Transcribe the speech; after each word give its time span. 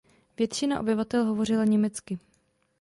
Většina 0.37 0.79
obyvatel 0.79 1.25
hovořila 1.25 1.65
německy. 1.65 2.19